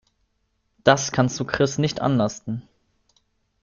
[0.83, 2.63] Das kannst du Chris nicht anlasten.